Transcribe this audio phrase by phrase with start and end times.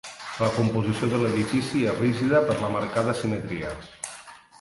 [0.43, 3.75] La composició de l'edifici és rígida per la marcada simetria.